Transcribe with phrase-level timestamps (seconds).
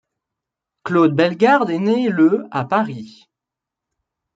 [0.83, 3.29] Claude Bellegarde est né le à Paris.